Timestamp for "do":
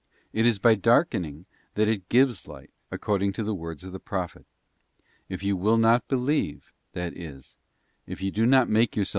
8.31-8.47